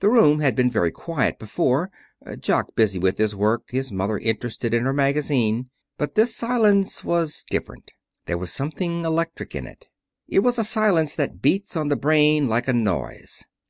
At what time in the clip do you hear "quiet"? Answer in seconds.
0.90-1.38